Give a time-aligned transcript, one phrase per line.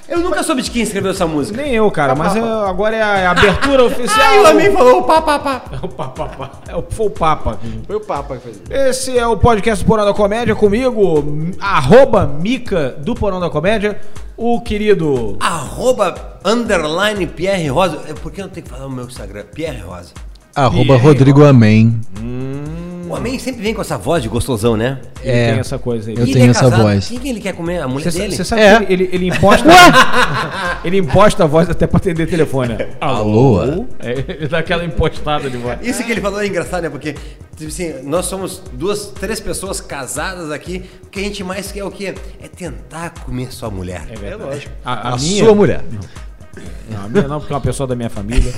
[0.10, 1.62] Eu nunca soube de quem escreveu essa música.
[1.62, 4.20] Nem eu, cara, mas eu- agora é a abertura oficial.
[4.30, 5.62] Aí o amigo falou pá, pá, pá.
[5.72, 6.52] É o Papa, pá.
[6.68, 7.60] É o, foi o Papa.
[7.86, 8.62] Foi o Papa que fez.
[8.70, 11.24] Esse é o podcast do Porão da Comédia comigo,
[11.60, 14.00] arroba Mica do Porão da Comédia,
[14.36, 18.00] o querido Arroba underline Pierre Rosa.
[18.08, 19.44] É, Por que eu não tenho que falar o meu Instagram?
[19.54, 20.12] Pierre Rosa.
[20.56, 22.00] Arroba Rodrigo Amém.
[23.10, 25.00] O homem sempre vem com essa voz de gostosão, né?
[25.24, 25.52] Ele É.
[25.52, 26.16] tem essa coisa aí.
[26.16, 27.08] Eu E tenho ele é essa voz.
[27.08, 27.82] Quem que ele quer comer?
[27.82, 28.36] A mulher Você dele?
[28.36, 28.78] você sabe É.
[28.86, 29.68] que ele, ele, ele imposta.
[30.86, 32.76] ele imposta a voz até pra atender telefone.
[32.76, 32.90] né?
[33.02, 33.86] Alô?
[34.00, 35.80] É, ele dá aquela impostada de voz.
[35.82, 36.90] Isso que ele falou é engraçado, né?
[36.90, 37.14] Porque,
[37.58, 40.84] tipo assim, nós somos duas, três pessoas casadas aqui.
[41.06, 42.14] O que a gente mais quer é o quê?
[42.42, 44.04] É tentar comer sua mulher.
[44.22, 44.72] É lógico.
[44.86, 45.82] A, A, a minha, sua mulher.
[46.90, 48.52] Não, a minha não, porque é uma pessoa da minha família.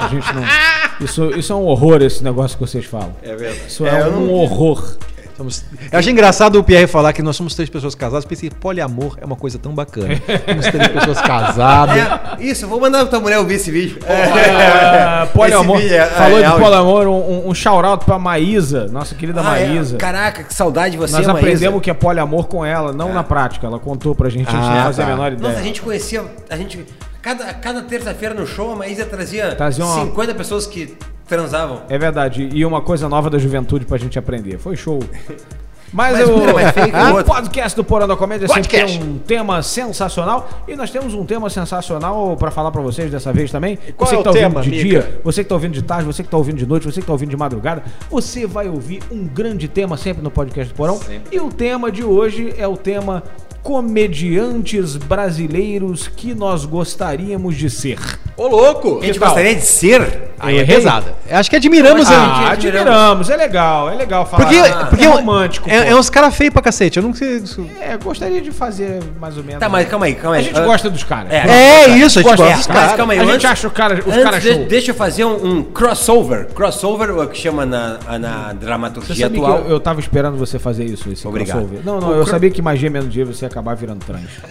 [0.00, 0.42] A gente não.
[1.00, 3.12] Isso, isso é um horror, esse negócio que vocês falam.
[3.22, 3.62] É verdade.
[3.68, 4.96] Isso é, um horror.
[5.36, 5.64] Somos...
[5.90, 8.24] Eu achei engraçado o Pierre falar que nós somos três pessoas casadas.
[8.24, 10.10] Pensei, poliamor é uma coisa tão bacana.
[10.48, 11.96] Somos três pessoas casadas.
[11.96, 13.98] É, isso, vou mandar pra tua mulher ouvir esse vídeo.
[14.06, 15.78] É, poliamor.
[15.78, 19.58] Esse vídeo é- Falou é de poliamor, um, um shout-out pra Maísa, nossa querida Ah,
[19.58, 19.66] é.
[19.66, 19.96] Maísa.
[19.96, 21.38] Caraca, que saudade de você, Nós Maísa.
[21.40, 23.66] aprendemos o que é poliamor com ela, não na prática.
[23.66, 25.10] Ela contou pra gente, a gente Ah, não fazia tá.
[25.10, 25.48] a menor ideia.
[25.48, 26.24] Nossa, a gente conhecia.
[26.48, 26.86] A gente.
[27.24, 30.94] Cada, cada terça-feira no show, a Maísa trazia, Trazia uma- 50 pessoas que
[31.26, 31.80] transavam.
[31.88, 34.58] É verdade, e uma coisa nova da juventude pra gente aprender.
[34.58, 35.00] Foi show.
[35.94, 36.40] Mas, Mas o, que
[37.20, 38.98] o podcast do Porão da Comédia sempre Podcast.
[38.98, 40.48] tem um tema sensacional.
[40.66, 43.78] E nós temos um tema sensacional pra falar pra vocês dessa vez também.
[43.96, 44.82] qual você é que tá o ouvindo tema, de Mica?
[44.82, 47.06] dia, você que tá ouvindo de tarde, você que tá ouvindo de noite, você que
[47.06, 50.98] tá ouvindo de madrugada, você vai ouvir um grande tema sempre no podcast do Porão.
[51.30, 53.22] E o tema de hoje é o tema
[53.62, 57.98] comediantes brasileiros que nós gostaríamos de ser.
[58.36, 58.98] Ô, louco!
[58.98, 59.28] A gente Que tal?
[59.28, 60.33] gostaria de ser.
[60.38, 61.14] Aí é pesada.
[61.30, 62.14] Acho que admiramos Ah,
[62.48, 62.50] a...
[62.52, 64.44] admiramos, é legal, é legal falar.
[64.44, 65.70] Porque, Ah, porque é é, romântico.
[65.70, 66.98] é, é uns caras feios pra cacete.
[66.98, 67.42] Eu não sei.
[67.80, 69.60] É, gostaria de fazer mais ou menos.
[69.60, 70.44] Tá, mas calma aí, calma A aí.
[70.44, 71.32] gente Ah, gosta dos caras.
[71.32, 71.44] É.
[71.84, 72.96] É isso, a gente Gosta gosta dos dos Mas caras.
[72.96, 74.64] calma aí, A gente antes- acha o cara- os antes caras de- show.
[74.66, 76.46] Deixa eu fazer um, um crossover.
[76.54, 79.62] Crossover é o que chama na, na Você dramaturgia sabia atual.
[79.62, 81.58] que eu, eu tava esperando você fazer isso, esse Obrigado.
[81.58, 81.80] crossover.
[81.84, 84.22] Não, não, O eu cro- sabia que mais menos dia você ia acabar virando trans.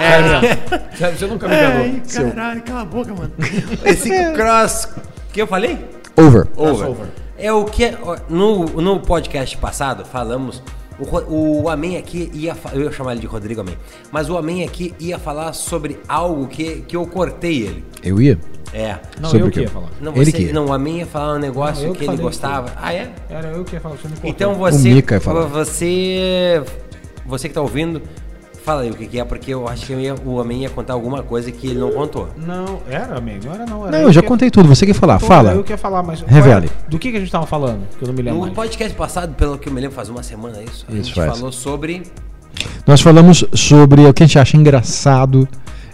[0.00, 0.88] Mesmo.
[0.96, 2.32] Sério, Você nunca me enganou.
[2.34, 3.32] Caralho, cala a boca, mano.
[3.84, 4.88] Esse cross.
[5.32, 5.78] Que eu falei?
[6.16, 6.46] Over.
[6.56, 7.06] Over.
[7.38, 7.96] É o que.
[8.02, 10.62] ó, No, no podcast passado falamos.
[10.98, 12.54] O, o Amém aqui ia.
[12.74, 13.76] Eu ia chamar ele de Rodrigo Amém.
[14.12, 17.84] Mas o Amém aqui ia falar sobre algo que, que eu cortei ele.
[18.02, 18.38] Eu ia?
[18.72, 18.98] É.
[19.18, 19.88] Não, Sobre eu o que ia falar.
[20.00, 20.52] Não, Ele você, que ia.
[20.52, 22.70] não, o Amém ia falar um negócio Não, eu que que ele gostava.
[22.76, 23.10] Ah, é?
[23.28, 24.30] Era eu que ia falar, você me cortou.
[24.30, 24.90] Então você.
[24.94, 25.46] Mica ia falar.
[25.46, 26.62] Você.
[27.26, 28.02] Você que tá ouvindo,
[28.64, 30.70] fala aí o que, que é, porque eu acho que eu ia- o Amém ia
[30.70, 32.28] contar alguma coisa que ele não contou.
[32.36, 33.86] Não, era, amigo, não era não.
[33.86, 34.68] Era Não, eu já que- contei tudo.
[34.68, 35.18] Você quer falar?
[35.18, 35.52] Pô, Fala.
[35.52, 36.20] Eu que ia falar, mas.
[36.22, 36.68] Revele.
[36.68, 37.80] qual é- Do que, que a gente tava falando?
[37.98, 38.54] Que eu não me lembro No mais.
[38.54, 40.84] podcast passado, pelo que eu me lembro, faz uma semana isso.
[40.88, 41.32] A Isso gente faz.
[41.36, 42.02] falou sobre.
[42.86, 45.48] Nós falamos sobre o que a gente acha engraçado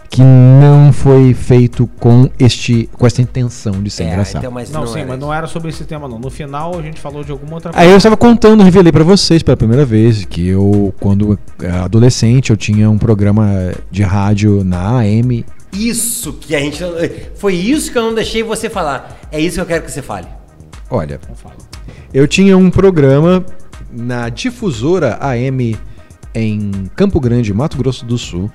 [0.09, 4.43] que não foi feito com este com esta intenção de ser É, engraçado.
[4.43, 5.27] então, mas Não, sim, era mas isso.
[5.27, 6.19] não era sobre esse tema, não.
[6.19, 9.43] No final a gente falou de alguma outra Aí eu estava contando, revelei pra vocês
[9.43, 14.99] pela primeira vez que eu, quando eh, adolescente, eu tinha um programa de rádio na
[15.00, 15.45] AM.
[15.72, 16.83] Isso que a gente.
[17.34, 19.19] Foi isso que eu não deixei você falar.
[19.31, 20.27] É isso que eu quero que você fale.
[20.89, 21.56] Olha, Não fala.
[22.15, 23.45] eu tinha um programa
[23.93, 25.77] na difusora AM
[26.34, 28.50] em Campo Grande, Mato Grosso do Sul.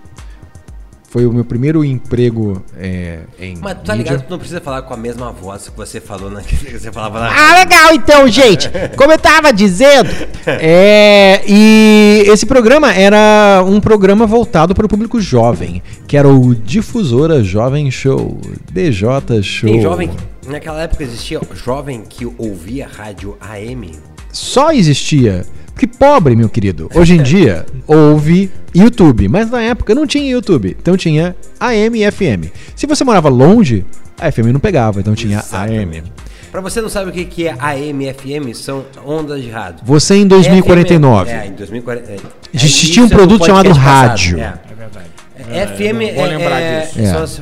[1.11, 3.57] Foi o meu primeiro emprego eh, em.
[3.59, 4.11] Mas tu tá mídia.
[4.11, 6.55] ligado que tu não precisa falar com a mesma voz que você falou na que
[6.55, 7.27] você falava na.
[7.27, 8.71] Ah, legal então, gente.
[8.95, 10.09] Como eu tava dizendo.
[10.47, 16.55] É, e esse programa era um programa voltado para o público jovem, que era o
[16.55, 18.39] Difusora Jovem Show,
[18.71, 19.69] DJ Show.
[19.69, 20.09] Tem jovem.
[20.47, 23.91] Naquela época existia jovem que ouvia rádio AM.
[24.31, 25.45] Só existia.
[25.81, 26.91] Que pobre, meu querido.
[26.93, 30.77] Hoje em dia, houve YouTube, mas na época não tinha YouTube.
[30.79, 32.53] Então tinha AM e FM.
[32.75, 33.83] Se você morava longe,
[34.15, 36.03] a FM não pegava, então tinha AM.
[36.51, 39.79] Pra você não sabe o que que é AM e FM, são ondas de rádio.
[39.83, 41.31] Você em 2049.
[41.31, 42.11] É, em 2040.
[42.11, 42.17] É,
[42.53, 44.39] Existia um é produto chamado passado, rádio.
[44.39, 44.53] É.
[44.69, 45.05] É verdade.
[45.49, 46.99] É, FM vou é, lembrar é, disso.
[46.99, 47.05] É.
[47.07, 47.41] são as,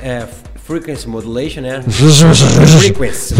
[0.00, 0.28] é,
[0.68, 1.82] frequency modulation, né?
[2.80, 3.34] frequency.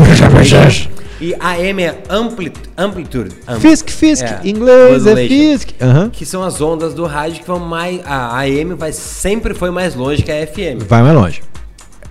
[1.21, 3.31] E AM é ampli, amplitude.
[3.47, 5.29] Am- Fisk, Fisk, É, inglês é modulation.
[5.29, 5.69] Fisk.
[5.81, 6.11] Aham.
[6.11, 8.01] Que são as ondas do rádio que vão mais.
[8.07, 10.83] A AM vai, sempre foi mais longe que a FM.
[10.89, 11.43] Vai mais longe.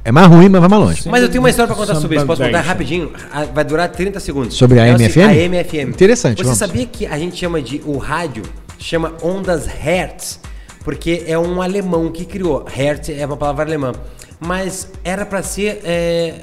[0.03, 1.09] É mais ruim, mas vai mais longe.
[1.09, 2.25] Mas eu tenho uma história pra contar sobre isso.
[2.25, 3.11] Posso contar rapidinho?
[3.53, 4.55] Vai durar 30 segundos.
[4.55, 5.37] Sobre a É o AM e seguinte, FM?
[5.45, 5.89] AM e FM.
[5.89, 6.59] Interessante, Você vamos.
[6.59, 8.43] sabia que a gente chama de o rádio
[8.79, 10.39] chama ondas Hertz,
[10.87, 12.63] porque é um alemão que criou.
[12.65, 13.91] Hertz é uma palavra alemã.
[14.39, 15.81] Mas era pra ser.
[15.83, 16.35] É...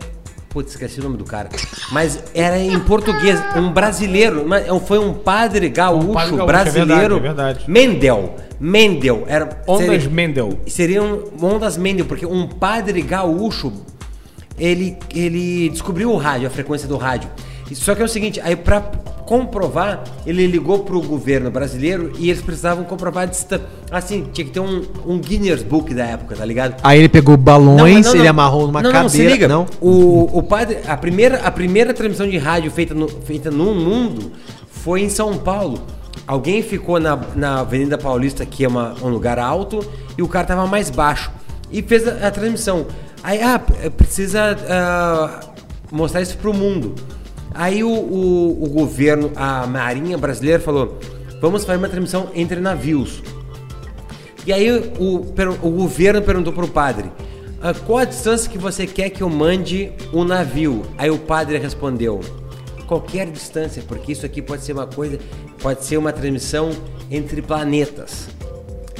[0.50, 1.48] Putz, esqueci o nome do cara.
[1.90, 6.46] Mas era em português, um brasileiro, mas foi um padre gaúcho, Um padre gaúcho, é
[6.46, 6.90] brasileiro.
[6.92, 7.70] verdade, é verdade.
[7.70, 8.34] Mendel.
[8.60, 9.24] Mendel.
[9.26, 10.58] Era, Ondas seria- Mendel.
[10.66, 13.72] seriam ondas Mendel, porque um padre gaúcho,
[14.58, 17.30] ele, ele descobriu o rádio, a frequência do rádio.
[17.72, 18.82] Só que é o seguinte, aí pra
[19.24, 23.66] comprovar, ele ligou pro governo brasileiro e eles precisavam comprovar a distância.
[23.90, 26.80] Assim, tinha que ter um, um Guinness Book da época, tá ligado?
[26.82, 28.20] Aí ele pegou balões, mas não, não.
[28.20, 29.02] ele amarrou numa não, cadeira.
[29.02, 29.48] Não, se liga.
[29.48, 29.66] Não?
[29.80, 34.32] O, o padre, a primeira, a primeira transmissão de rádio feita no, feita no mundo
[34.68, 35.80] foi em São Paulo.
[36.26, 39.84] Alguém ficou na, na Avenida Paulista, que é uma- um lugar alto,
[40.16, 41.30] e o cara tava mais baixo.
[41.70, 42.86] E fez a, a transmissão.
[43.22, 43.58] Aí, ah,
[43.96, 45.40] precisa ah,
[45.90, 46.94] mostrar isso pro mundo.
[47.54, 50.98] Aí o, o, o governo, a Marinha brasileira falou:
[51.40, 53.22] vamos fazer uma transmissão entre navios.
[54.46, 55.24] E aí o,
[55.62, 57.10] o governo perguntou pro padre:
[57.62, 60.82] "Ah, qual a distância que você quer que eu mande o navio?
[60.98, 62.20] Aí o padre respondeu:
[62.86, 65.18] qualquer distância, porque isso aqui pode ser uma coisa,
[65.62, 66.70] pode ser uma transmissão
[67.10, 68.28] entre planetas.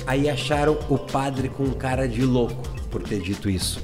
[0.06, 3.83] Aí acharam o padre com cara de louco por ter dito isso.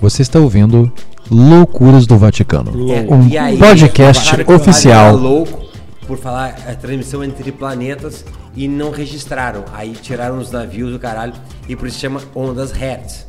[0.00, 0.92] Você está ouvindo
[1.30, 2.70] Loucuras do Vaticano.
[2.92, 5.16] É, Um e aí, podcast oficial.
[5.16, 5.64] louco
[6.06, 8.24] por falar a transmissão entre planetas
[8.54, 9.64] e não registraram.
[9.72, 11.32] Aí tiraram os navios do caralho
[11.68, 13.26] e por isso chama ondas Hertz.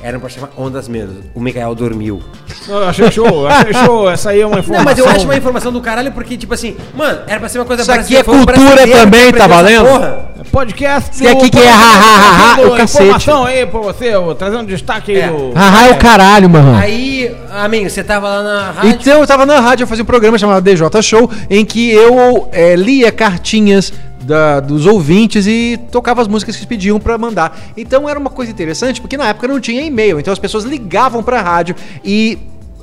[0.00, 1.16] Eram pra chamar ondas mesmo.
[1.34, 2.22] O Mikael dormiu.
[2.68, 4.08] Não, eu achei show, achei show.
[4.08, 4.84] Essa aí é uma informação.
[4.84, 7.58] Não, mas eu acho uma informação do caralho porque, tipo assim, mano, era pra ser
[7.58, 9.86] uma coisa Isso aqui brasileira, é cultura também, tá valendo?
[9.88, 10.27] porra.
[10.44, 13.04] Podcast Isso aqui que é ha, ha, ha, ha, o cacete.
[13.04, 15.28] Informação aí pra você, ó, trazendo destaque aí É.
[15.28, 15.52] do...
[15.54, 16.76] Ah, é o caralho, mano.
[16.76, 18.90] Aí, amigo, você tava lá na rádio.
[18.90, 22.48] Então eu tava na rádio, eu fazia um programa chamado DJ Show, em que eu
[22.52, 23.92] eh, lia cartinhas
[24.22, 27.58] da- dos ouvintes e tocava as músicas que eles pediam pra mandar.
[27.76, 31.22] Então era uma coisa interessante, porque na época não tinha e-mail, então as pessoas ligavam
[31.22, 31.74] pra rádio
[32.04, 32.38] e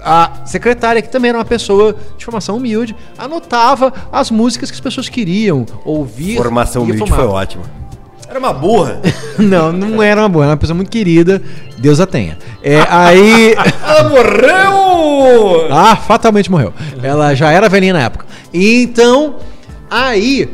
[0.06, 4.80] a secretária, que também era uma pessoa de formação humilde, anotava as músicas que as
[4.80, 6.38] pessoas queriam ouvir.
[6.38, 7.28] Formação humilde informava.
[7.28, 7.64] foi ótima.
[8.30, 9.02] Era uma burra.
[9.38, 11.42] Não, não era uma boa, era uma pessoa muito querida,
[11.78, 12.38] Deus a tenha.
[12.64, 13.54] É, aí.
[13.84, 15.68] Ela morreu!
[15.70, 16.74] Ah, fatalmente morreu.
[17.04, 18.26] Ela já era velhinha na época.
[18.54, 19.36] Então,
[19.90, 20.50] aí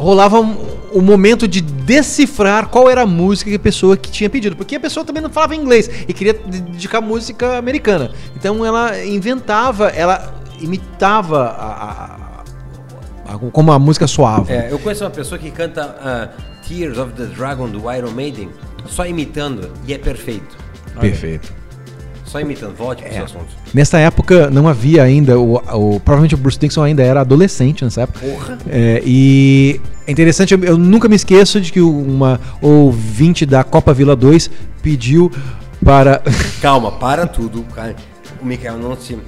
[0.00, 0.56] rolava um-
[0.92, 4.56] o momento de decifrar qual era a música que a pessoa que tinha pedido.
[4.56, 8.10] Porque a pessoa também não falava inglês e queria dedicar música americana.
[8.34, 12.42] Então ela inventava, ela imitava a-
[13.28, 14.50] a- a- como a música soava.
[14.52, 16.28] É, eu conheço uma pessoa que canta ah,
[16.66, 18.50] Tears of the Dragon do Iron Maiden
[18.86, 20.56] só imitando e é perfeito.
[21.00, 21.52] Perfeito.
[22.30, 22.76] Só imitando.
[22.76, 23.06] Volte É.
[23.06, 23.46] pro seu assunto.
[23.74, 28.02] Nessa época não havia ainda, o, o- provavelmente o Bruce Dixon ainda era adolescente nessa
[28.02, 28.20] época.
[28.20, 28.58] Porra.
[28.68, 33.92] É, e é interessante, eu, eu nunca me esqueço de que uma ouvinte da Copa
[33.92, 34.48] Vila 2
[34.82, 35.30] pediu
[35.84, 36.22] para.
[36.62, 37.64] Calma, para tudo.
[37.74, 37.96] cara.
[38.40, 39.18] O Mikael não se.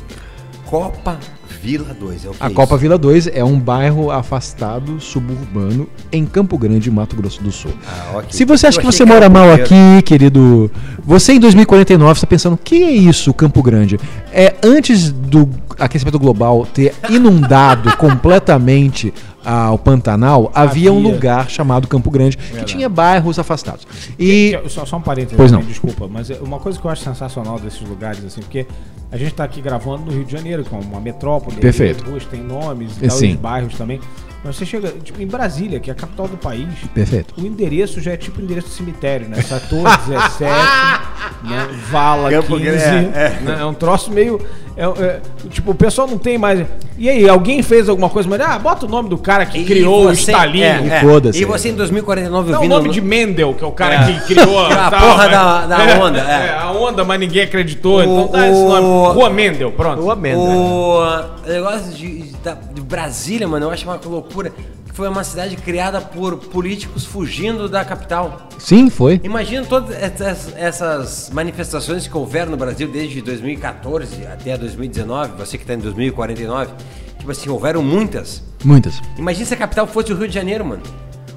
[0.67, 1.19] Copa
[1.63, 2.25] Vila 2.
[2.25, 2.77] É o que A é Copa?
[2.77, 7.71] Vila 2 é um bairro afastado, suburbano, em Campo Grande, Mato Grosso do Sul.
[7.87, 8.27] Ah, ok.
[8.31, 10.69] Se você acha Eu que você mora mal aqui, querido,
[11.05, 13.97] você em 2049 está pensando, que é isso, Campo Grande?
[14.33, 15.49] É antes do
[15.79, 21.13] aquecimento global ter inundado completamente ah, o Pantanal, havia, um Havia.
[21.13, 23.87] lugar chamado Campo Grande que tinha bairros afastados.
[24.19, 25.61] E Que- Só, só um parênteses, Pois não.
[25.63, 28.67] desculpa, mas é uma coisa que eu acho sensacional desses lugares, assim, porque
[29.11, 32.03] a gente tá aqui gravando no Rio de Janeiro, que é uma metrópole, Perfeito.
[32.03, 33.31] as ruas têm nomes É, e tal, sim.
[33.35, 34.01] os bairros também.
[34.45, 37.33] Mas você chega, tipo, em Brasília, que é a capital do país, perfeito.
[37.39, 39.41] o endereço já é tipo o endereço do cemitério, né?
[39.41, 40.43] Sator 17,
[41.45, 41.69] né?
[41.91, 42.61] Vala Campo 15.
[42.65, 43.57] Grande, é, né?
[43.61, 44.41] É um troço meio.
[44.77, 46.67] é- é, tipo, o pessoal não tem mais.
[46.99, 49.65] E aí, alguém fez alguma coisa, mas ah, bota o nome do cara que E
[49.65, 50.63] criou o você- Stalin.
[50.63, 51.01] é, é.
[51.01, 51.41] Foda-se.
[51.41, 52.75] E você em 2049 Não, o ouvindo.
[52.77, 54.13] nome de Mendel, que é o cara É.
[54.13, 55.31] que criou A tal, porra né?
[55.31, 56.59] da- da onda, é.
[56.59, 57.99] a onda, mas ninguém acreditou.
[57.99, 59.15] O- então dá esse o- nome.
[59.15, 60.01] Rua Mendel, pronto.
[60.03, 60.41] Rua Mendel.
[60.43, 62.33] O negócio de, de-
[62.75, 64.32] de Brasília, mano, eu acho uma loucura.
[64.33, 68.49] Que foi uma cidade criada por políticos fugindo da capital.
[68.59, 69.21] Sim, foi.
[69.25, 75.65] Imagina todas essas, essas manifestações que houveram no Brasil desde 2014 até 2019, você que
[75.65, 76.73] está em 2049.
[77.19, 78.43] Tipo assim, houveram muitas.
[78.65, 79.01] Muitas.
[79.17, 80.83] Imagina se a capital fosse o Rio de Janeiro, mano.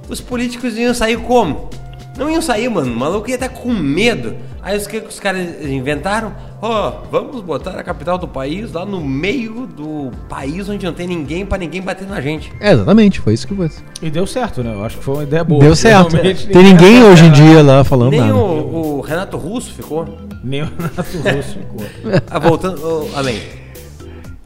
[0.09, 1.69] Os políticos iam sair como?
[2.17, 2.91] Não iam sair, mano.
[2.91, 4.36] O maluco ia estar com medo.
[4.62, 6.34] Aí os que que os caras inventaram?
[6.62, 11.05] Ó, vamos botar a capital do país lá no meio do país onde não tem
[11.07, 12.51] ninguém pra ninguém bater na gente.
[12.60, 13.69] É, exatamente, foi isso que foi.
[14.01, 14.74] E deu certo, né?
[14.74, 15.60] Eu acho que foi uma ideia boa.
[15.63, 16.13] Deu certo.
[16.13, 18.34] Realmente, Tem ninguém hoje em dia lá falando Nem nada.
[18.36, 20.07] o, o Renato Russo ficou.
[20.43, 22.22] Nem o Renato Russo ficou.
[22.31, 22.81] Ah, voltando.
[22.84, 23.39] ô, além.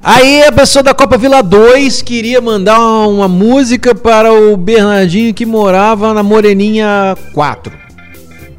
[0.02, 5.46] Aí a pessoa da Copa Vila 2 queria mandar uma música para o Bernardinho que
[5.46, 7.72] morava na Moreninha 4,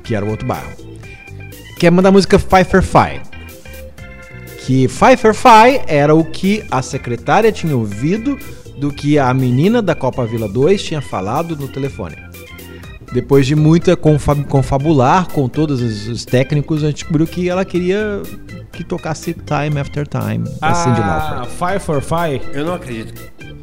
[0.05, 0.71] que era o outro bairro.
[1.79, 3.21] Quer mandar a música Pfeiffer Fi.
[4.67, 8.39] Que Pfeiffer Fi era o que a secretária tinha ouvido
[8.77, 12.17] do que a menina da Copa Vila 2 tinha falado no telefone.
[13.13, 17.65] Depois de muita confa- confabular com todos os, os técnicos, a gente descobriu que ela
[17.65, 18.23] queria
[18.81, 21.51] que tocasse Time After Time, da Cyndi Ah, Lauper.
[21.51, 23.21] Five for Five Eu não acredito.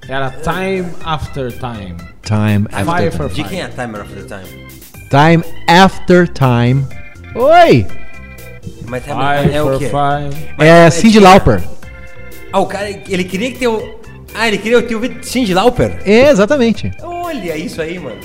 [0.07, 1.95] era Time After Time.
[2.21, 3.43] Time Five After for Time.
[3.43, 4.67] De quem é Timer of the Time?
[5.09, 6.85] Time After Time.
[7.35, 7.87] Oi!
[8.85, 9.85] Mas Five Timer é for o quê?
[9.89, 10.47] Five.
[10.59, 11.63] É é Cyndi de- Lauper.
[12.53, 13.99] Ah, o cara, ele queria que teu...
[14.35, 15.99] Ah, ele queria ter ouvido Cindy Lauper?
[16.05, 16.91] É, exatamente.
[17.01, 18.17] Olha isso aí, mano.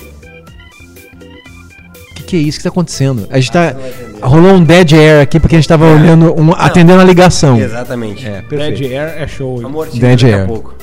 [2.11, 3.27] O que, que é isso que tá acontecendo?
[3.31, 3.79] A gente Ah, tá.
[4.23, 7.57] Rolou um dead air aqui porque a gente tava olhando, um, atendendo a ligação.
[7.59, 8.25] Exatamente.
[8.25, 8.83] É, Dead perfeito.
[8.85, 9.65] Air é show.
[9.65, 10.43] Amor, Dead daqui Air.
[10.43, 10.75] a pouco.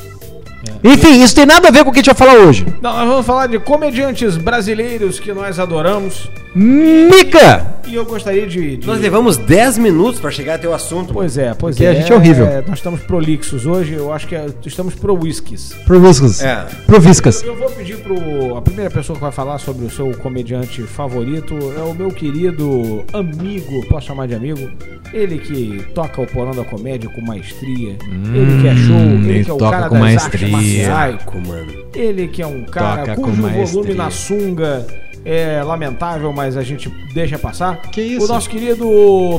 [0.83, 2.67] Enfim, isso tem nada a ver com o que a gente vai falar hoje.
[2.81, 6.31] Não, nós vamos falar de comediantes brasileiros que nós adoramos.
[6.55, 7.67] Mica!
[7.87, 8.77] E eu gostaria de.
[8.79, 11.13] de- Nós levamos 10 minutos pra chegar até o assunto.
[11.13, 11.91] Pois é, pois Porque é.
[11.91, 12.47] a gente é horrível.
[12.67, 15.75] Nós estamos prolixos hoje, eu acho que é- estamos pro whiskies.
[15.87, 16.43] Proviscas.
[16.43, 16.65] É.
[16.87, 17.43] Proviscas.
[17.43, 18.57] Eu vou pedir pro.
[18.57, 23.05] A primeira pessoa que vai falar sobre o seu comediante favorito é o meu querido
[23.13, 24.71] amigo, posso chamar de amigo?
[25.13, 27.97] Ele que toca o porão da comédia com maestria.
[28.35, 30.95] ele que é show, ele, ele que é o toca cara com das maestria.
[30.95, 31.49] artes marciais.
[31.49, 31.73] Mano.
[31.95, 34.87] Ele que é um cara Toca com cujo volume na sunga
[35.25, 37.77] é lamentável, mas a gente deixa passar.
[37.91, 38.25] Que isso?
[38.25, 38.87] O nosso querido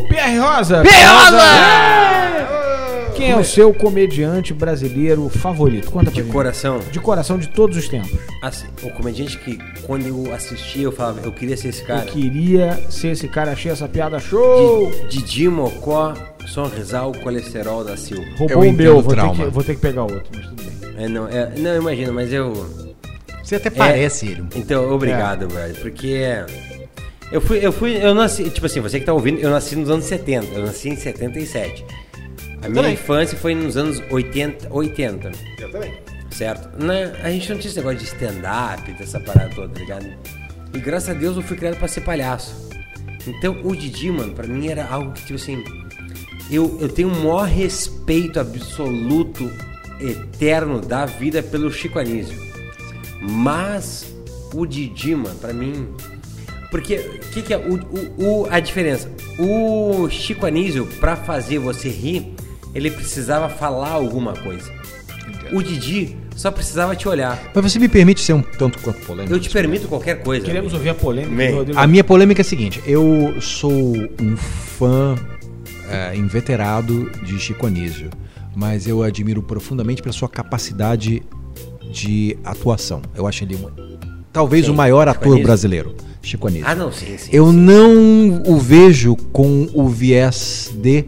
[0.08, 0.82] Pierre Rosa.
[0.82, 2.21] Pierre Rosa!
[3.16, 5.92] Quem é o seu comediante brasileiro favorito?
[5.92, 6.32] Conta pra De gente.
[6.32, 6.80] coração.
[6.92, 8.12] De coração de todos os tempos.
[8.42, 12.02] Assim, o comediante que quando eu assistia eu falava, eu queria ser esse cara.
[12.02, 14.92] Eu queria ser esse cara, achei essa piada show.
[15.10, 16.14] Di- Didi Mocó,
[16.48, 18.24] Sonrisal, Colesterol da Silva.
[18.38, 19.36] Roubou Eu o meu, entendo vou ter, trauma.
[19.46, 21.06] que, vou ter que pegar outro, mas tudo bem.
[21.06, 22.54] É, não, é, não, imagina, mas eu.
[23.44, 24.44] Você até parece ele.
[24.56, 25.76] Então, obrigado, brother.
[25.82, 26.16] Porque
[27.32, 29.90] eu fui, eu fui, eu nasci, tipo assim, você que tá ouvindo, eu nasci nos
[29.90, 31.84] anos 70, eu nasci em 77.
[32.62, 32.94] A minha também.
[32.94, 35.32] infância foi nos anos 80, 80.
[35.60, 35.94] Eu também.
[36.32, 36.82] Certo?
[36.84, 37.14] Né?
[37.24, 40.08] A gente não tinha esse negócio de stand-up, dessa parada toda, tá ligado?
[40.74, 42.56] E graças a Deus eu fui criado pra ser palhaço.
[43.28, 45.64] Então o Didi, mano, pra mim era algo que, tipo assim,
[46.50, 49.52] eu, eu tenho o maior respeito absoluto,
[50.00, 52.40] eterno da vida pelo Chico Anísio.
[53.22, 54.06] Mas
[54.54, 55.88] o Didi, mano, pra mim.
[56.70, 59.12] Porque o que, que é o, o, o- a diferença?
[59.38, 62.34] O Chico Anísio, pra fazer você rir,
[62.74, 64.72] ele precisava falar alguma coisa.
[65.52, 67.52] O Didi só precisava te olhar.
[67.54, 69.34] Mas você me permite ser um tanto quanto polêmico?
[69.34, 70.46] Eu te permito qualquer coisa.
[70.46, 71.66] Queremos ouvir a polêmica.
[71.76, 75.16] A minha polêmica é a seguinte: eu sou um fã
[75.90, 78.10] é, inveterado de Chico Anísio,
[78.56, 81.22] mas eu admiro profundamente pela sua capacidade
[81.92, 83.02] de atuação.
[83.14, 83.70] Eu acho ele um,
[84.32, 84.74] talvez Quem?
[84.74, 85.44] o maior Chico ator Anísio?
[85.44, 86.68] brasileiro, Chico Anísio.
[86.68, 87.30] Ah, não, sim, sim.
[87.34, 91.06] Eu não o vejo com o viés de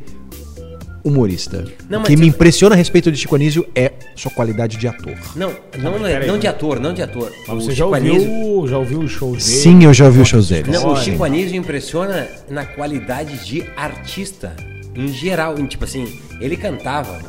[1.04, 1.66] humorista.
[1.90, 4.88] Não, o que me você- impressiona a respeito de Chico Anísio é sua qualidade de
[4.88, 5.14] ator.
[5.36, 7.32] Não, não, mas não, peraí, não mas- de ator, não de ator.
[7.48, 9.58] Mas O você já Chico ouviu, Anísio- já ouviu os shows dele?
[9.58, 10.72] Sim, eu já ouvi os shows dele.
[10.72, 10.96] Não, o.
[10.96, 14.56] Chico Anísio impressiona na qualidade de artista
[14.96, 15.60] em geral.
[15.60, 17.26] Em, tipo assim, ele cantava, mano.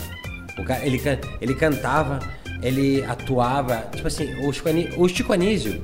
[0.59, 2.21] O cara, ele, can- ele cantava,
[2.63, 3.85] ele atuava.
[3.95, 5.83] Tipo assim, o Chico Anísio, o Chico Anísio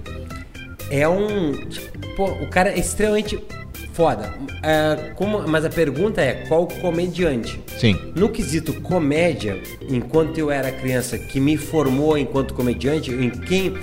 [0.91, 1.53] é um.
[1.53, 3.39] tipo, pô, o cara é extremamente
[4.01, 4.33] foda.
[4.63, 7.61] Ah, como, mas a pergunta é: qual comediante?
[7.79, 7.95] Sim.
[8.17, 13.75] No quesito comédia, enquanto eu era criança, que me formou enquanto comediante, em quem.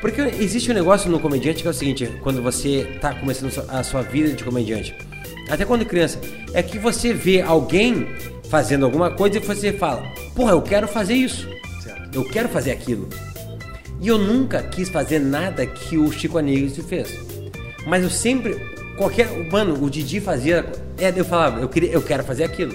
[0.00, 3.82] Porque existe um negócio no comediante que é o seguinte: quando você tá começando a
[3.82, 4.94] sua vida de comediante,
[5.50, 6.18] até quando criança,
[6.54, 8.06] é que você vê alguém
[8.48, 10.02] fazendo alguma coisa e você fala:
[10.34, 11.46] porra, eu quero fazer isso,
[12.14, 13.06] eu quero fazer aquilo.
[14.00, 17.14] E eu nunca quis fazer nada que o Chico Anísio fez.
[17.86, 18.56] Mas eu sempre,
[18.96, 20.64] qualquer, mano, o Didi fazia,
[20.98, 22.74] é, eu falava, eu queria, eu quero fazer aquilo.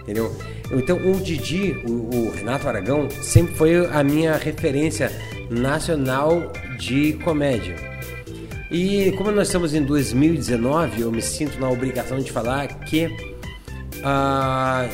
[0.00, 0.34] Entendeu?
[0.70, 5.10] Então o Didi, o, o Renato Aragão, sempre foi a minha referência
[5.50, 7.76] nacional de comédia.
[8.70, 13.08] E como nós estamos em 2019, eu me sinto na obrigação de falar que
[14.04, 14.86] ah,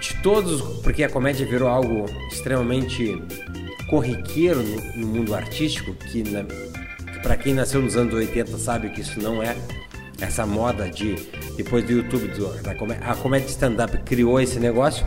[0.00, 3.16] de todos, porque a comédia virou algo extremamente
[3.88, 6.93] corriqueiro no, no mundo artístico, que, na, que
[7.24, 9.56] para quem nasceu nos anos 80 sabe que isso não é
[10.20, 11.16] essa moda de
[11.56, 15.04] depois do YouTube, do, da comé- a comédia stand-up criou esse negócio,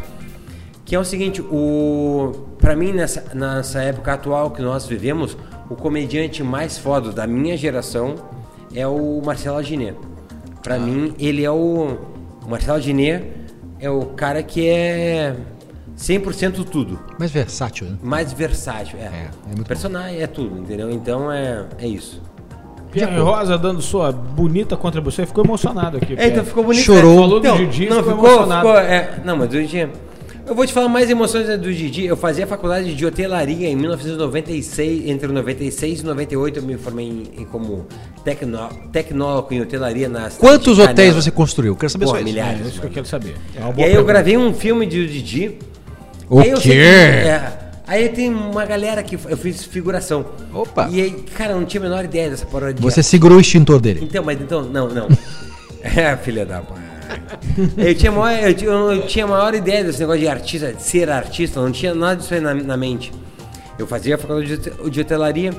[0.84, 5.38] que é o seguinte, o para mim nessa, nessa época atual que nós vivemos,
[5.70, 8.16] o comediante mais foda da minha geração
[8.76, 9.94] é o Marcelo Aginé.
[10.62, 11.98] Para mim, ele é o
[12.46, 13.24] o Marcelo Aginé
[13.80, 15.36] é o cara que é
[15.98, 17.00] 100% tudo.
[17.20, 17.98] Mais versátil, né?
[18.04, 19.06] Mais versátil, é.
[19.06, 20.92] É, é muito Personagem é tudo, entendeu?
[20.92, 22.22] Então é, é isso.
[22.92, 25.26] Pierre Rosa dando sua bonita contribuição.
[25.26, 26.16] Ficou emocionado aqui.
[26.18, 26.84] É, então ficou bonito.
[26.84, 27.16] Chorou.
[27.16, 27.22] né?
[27.22, 28.68] Falou do Não, Didi, não, ficou ficou, emocionado.
[28.68, 29.90] ficou, é, não, mas do Didi.
[30.48, 32.06] Eu vou te falar mais emoções do Didi.
[32.06, 37.42] Eu fazia faculdade de hotelaria em 1996, entre 96 e 98 eu me formei em,
[37.42, 37.86] em como
[38.24, 41.76] tecno, tecnólogo em hotelaria na cidade Quantos hotéis você construiu?
[41.76, 42.26] Quero saber Pô, só isso.
[42.26, 42.66] milhares.
[42.66, 43.36] É isso que eu quero saber.
[43.54, 45.58] É E aí eu gravei um filme de Didi.
[46.30, 46.60] O Aí quê?
[46.62, 47.52] que- é,
[47.88, 50.26] aí tem uma galera que eu fiz figuração.
[50.54, 50.90] Opa.
[50.92, 53.80] E aí, cara, eu não tinha a menor ideia dessa de Você segurou o extintor
[53.80, 54.02] dele.
[54.04, 55.08] então, mas então, não, não.
[55.84, 56.78] É, filha da pai.
[57.78, 60.84] Eu tinha, maior, eu, tinha- eu tinha a maior ideia desse negócio de artista, de
[60.84, 63.14] ser artista, não tinha nada disso aí na, na mente.
[63.80, 65.54] Eu fazia faculdade de, de hotelaria.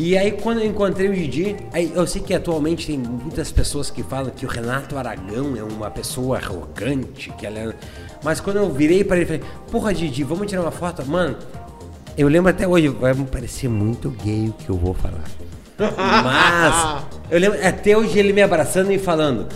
[0.00, 3.90] E aí, quando eu encontrei o Didi, aí eu sei que atualmente tem muitas pessoas
[3.90, 7.74] que falam que o Renato Aragão é uma pessoa arrogante, que ela é...
[8.22, 11.04] Mas quando eu virei para ele, falei, porra, Didi, vamos tirar uma foto?
[11.04, 11.36] Mano,
[12.16, 15.24] eu lembro até hoje, vai me parecer muito gay o que eu vou falar.
[16.22, 19.48] Mas eu lembro até hoje ele me abraçando e falando: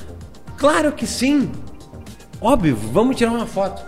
[0.57, 1.51] Claro que sim!
[2.41, 3.81] Óbvio, vamos tirar uma foto.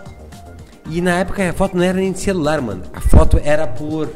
[0.89, 2.83] E na época a foto não era nem de celular, mano.
[2.93, 4.09] A foto era por.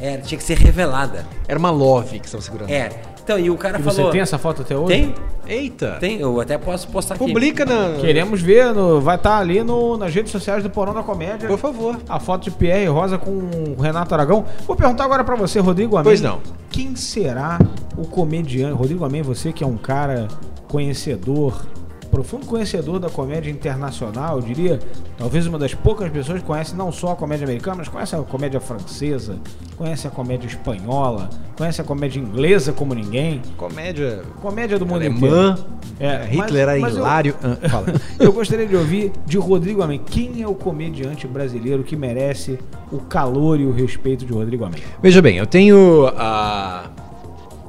[0.00, 1.26] Era, tinha que ser revelada.
[1.46, 2.70] Era uma love que você estava segurando.
[2.70, 2.88] É.
[3.22, 4.10] Então, e o cara E você falou.
[4.10, 4.86] tem essa foto até hoje?
[4.88, 5.14] Tem?
[5.46, 5.98] Eita.
[6.00, 7.24] Tem, eu até posso postar aqui.
[7.26, 8.00] Publica na.
[8.00, 11.46] Queremos ver, no- vai estar ali no, nas redes sociais do Porão da Comédia.
[11.48, 11.98] Por favor.
[12.08, 14.44] A foto de Pierre Rosa com o Renato Aragão.
[14.66, 16.04] Vou perguntar agora pra você, Rodrigo Amém.
[16.04, 16.40] Pois não.
[16.70, 17.58] Quem será
[17.96, 18.74] o comediante?
[18.74, 20.26] Rodrigo Amém, você que é um cara
[20.68, 21.66] conhecedor,
[22.10, 24.80] profundo conhecedor da comédia internacional, eu diria,
[25.16, 28.18] talvez uma das poucas pessoas que conhece não só a comédia americana, mas conhece a
[28.18, 29.38] comédia francesa,
[29.76, 33.40] conhece a comédia espanhola, conhece a comédia inglesa como ninguém.
[33.56, 34.22] Comédia.
[34.42, 35.16] Comédia do mundo Alemã.
[35.56, 35.80] inteiro.
[36.00, 37.36] É, Hitler mas- era mas eu- hilário.
[37.42, 37.86] Ah, fala.
[38.18, 40.00] Eu gostaria de ouvir de Rodrigo Amém.
[40.04, 42.58] Quem é o comediante brasileiro que merece
[42.90, 44.82] o calor e o respeito de Rodrigo Amém?
[45.02, 46.90] Veja bem, eu tenho ah,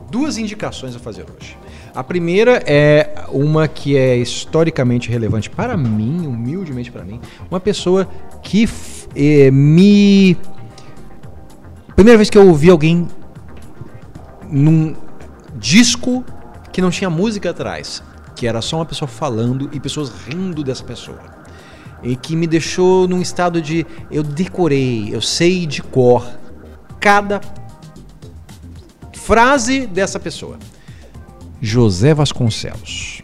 [0.10, 1.58] duas indicações a fazer hoje.
[1.94, 8.08] A primeira é uma que é historicamente relevante para mim, humildemente para mim, uma pessoa
[8.42, 8.68] que
[9.14, 10.38] eh, me.
[11.94, 13.08] Primeira vez que eu ouvi alguém
[14.50, 14.96] num
[15.56, 16.24] disco
[16.72, 18.02] que não tinha música atrás,
[18.36, 21.20] que era só uma pessoa falando e pessoas rindo dessa pessoa.
[22.02, 26.26] E que me deixou num estado de eu decorei, eu sei de cor
[27.02, 27.42] cada
[29.14, 30.58] frase dessa pessoa.
[31.62, 33.22] José Vasconcelos.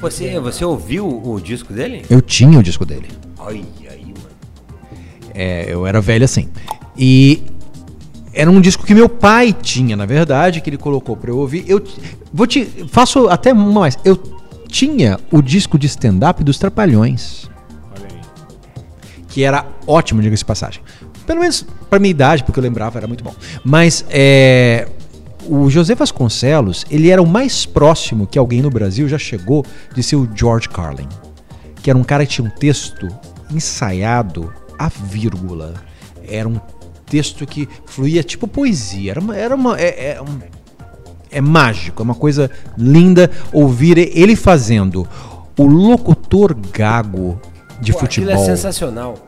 [0.00, 2.04] Você, você ouviu o disco dele?
[2.10, 3.08] Eu tinha o disco dele.
[3.38, 4.16] Ai, aí, mano.
[5.34, 6.48] É, eu era velho assim.
[6.96, 7.42] E
[8.34, 11.64] era um disco que meu pai tinha, na verdade, que ele colocou pra eu ouvir.
[11.66, 11.82] Eu
[12.32, 13.98] vou te faço até uma mais.
[14.04, 14.16] Eu
[14.68, 17.48] tinha o disco de stand-up dos Trapalhões,
[17.94, 18.20] Olha aí.
[19.28, 20.82] que era ótimo, diga-se de passagem.
[21.26, 23.34] Pelo menos pra minha idade, porque eu lembrava, era muito bom.
[23.64, 24.88] Mas é,
[25.48, 30.02] o José Vasconcelos, ele era o mais próximo que alguém no Brasil já chegou de
[30.02, 31.08] ser o George Carlin.
[31.82, 33.08] Que era um cara que tinha um texto
[33.50, 35.74] ensaiado a vírgula.
[36.26, 36.60] Era um
[37.06, 39.12] texto que fluía tipo poesia.
[39.12, 39.36] Era uma.
[39.36, 40.38] Era uma é, é um-
[41.30, 45.06] é mágico, é uma coisa linda ouvir ele fazendo
[45.58, 47.38] o locutor gago
[47.80, 48.32] de Pô, futebol.
[48.32, 49.25] Aquilo é sensacional.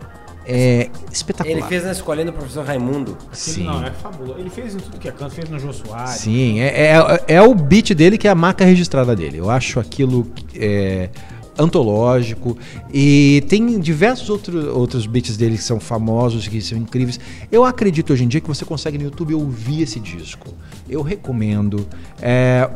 [0.50, 1.58] É espetacular.
[1.58, 3.18] Ele fez na escolinha do professor Raimundo.
[3.32, 3.64] Sim.
[3.64, 4.40] Não, é fabuloso.
[4.40, 6.12] Ele fez em tudo que é canto, fez no Jô Soares.
[6.12, 9.37] Sim, é, é, é o beat dele que é a marca registrada dele.
[9.37, 11.11] Eu acho aquilo é,
[11.58, 12.56] antológico.
[12.92, 17.20] E tem diversos outro, outros beats dele que são famosos, que são incríveis.
[17.52, 20.54] Eu acredito hoje em dia que você consegue no YouTube ouvir esse disco.
[20.88, 21.87] Eu recomendo.
[22.22, 22.70] É,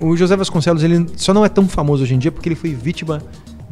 [0.00, 2.72] o José Vasconcelos ele só não é tão famoso hoje em dia porque ele foi
[2.72, 3.22] vítima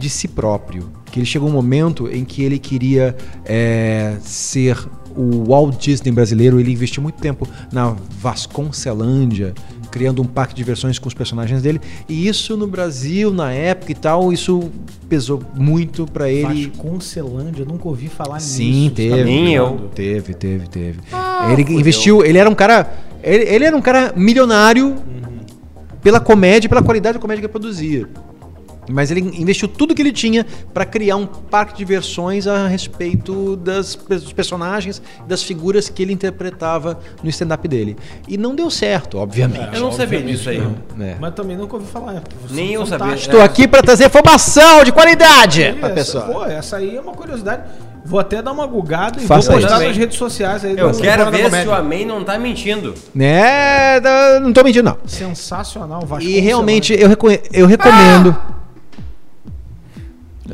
[0.01, 0.91] de si próprio.
[1.07, 4.77] Que ele chegou um momento em que ele queria é, ser
[5.17, 6.59] o Walt Disney brasileiro.
[6.59, 9.55] Ele investiu muito tempo na Vasconcelândia,
[9.91, 11.81] criando um parque de diversões com os personagens dele.
[12.09, 14.71] E isso no Brasil, na época e tal, isso
[15.09, 16.69] pesou muito pra ele.
[16.69, 18.95] Vasconcelândia, eu nunca ouvi falar Sim, nisso.
[18.95, 19.11] teve.
[19.11, 19.91] Tá me Nem eu.
[19.95, 21.01] Teve, teve, teve.
[21.53, 22.89] ele investiu, ele era um cara.
[23.23, 24.97] Ele, ele era um cara milionário
[26.03, 28.09] pela comédia, pela qualidade da comédia que ele produzia.
[28.93, 33.57] Mas ele investiu tudo que ele tinha pra criar um parque de diversões a respeito
[33.57, 37.97] das, dos personagens, das figuras que ele interpretava no stand-up dele.
[38.29, 39.75] E não deu certo, obviamente.
[39.75, 40.63] Eu não sabia disso aí.
[41.01, 41.17] É.
[41.21, 42.17] Mas também nunca ouvi falar.
[42.17, 43.15] É, você Nem é eu sabia.
[43.15, 46.25] Estou aqui pra trazer informação de qualidade pra Essa, pessoa.
[46.25, 47.63] pô, essa aí é uma curiosidade.
[48.05, 50.77] Vou até dar uma gugada e Faça vou postar nas redes sociais aí.
[50.77, 52.95] Eu do quero ver se o Amém não tá mentindo.
[53.15, 54.01] Né?
[54.41, 54.99] Não tô mentindo, não.
[55.07, 56.39] Sensacional, Vasconcelândia.
[56.39, 57.11] E realmente eu,
[57.53, 58.37] eu recomendo.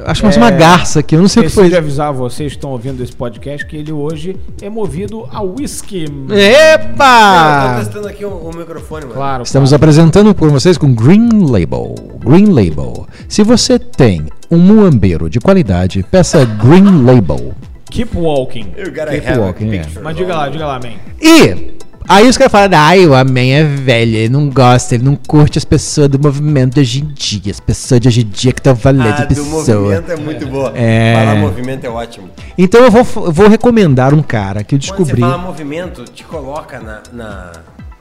[0.07, 1.69] Acho que é uma garça aqui, eu não sei o que foi.
[1.69, 6.05] de avisar vocês que estão ouvindo esse podcast que ele hoje é movido a whisky.
[6.05, 7.75] Eu tô Epa!
[7.81, 9.17] testando aqui o, o microfone, mano.
[9.17, 9.43] Claro.
[9.43, 9.83] Estamos claro.
[9.83, 11.93] apresentando por vocês com Green Label.
[12.25, 13.05] Green Label.
[13.29, 17.53] Se você tem um muambeiro de qualidade, peça Green Label.
[17.91, 18.75] Keep walking.
[18.79, 19.87] You gotta Keep walking, é.
[20.01, 20.93] Mas diga lá, diga lá, man.
[21.21, 21.75] E
[22.09, 25.59] aí os caras falam, ai, o Amém é velho, ele não gosta, ele não curte
[25.59, 27.53] as pessoas do movimento de hoje em dia.
[27.53, 29.79] As pessoas de hoje em dia que estão valendo Ah, pessoa.
[29.79, 30.73] movimento é muito boa.
[30.75, 31.15] É.
[31.19, 32.29] Falar movimento é ótimo.
[32.57, 35.21] Então eu vou, vou recomendar um cara que eu Quando descobri.
[35.23, 37.53] você fala movimento, te coloca na, na,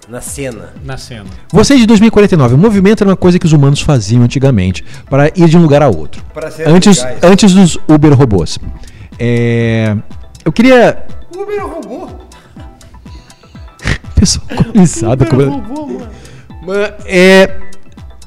[0.10, 0.74] na cena.
[0.84, 1.26] Na cena.
[1.52, 5.48] Você de 2049, o movimento era uma coisa que os humanos faziam antigamente para ir
[5.48, 6.24] de um lugar a outro.
[6.34, 7.20] Para ser Antes, legais.
[7.24, 8.58] antes dos Uber robôs.
[9.20, 9.96] É,
[10.44, 11.04] eu queria.
[11.36, 12.08] Uber é robô.
[14.16, 14.48] Pessoal
[16.66, 17.58] Mas, É,